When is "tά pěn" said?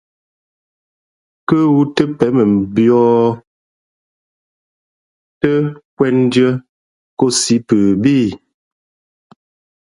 1.95-2.33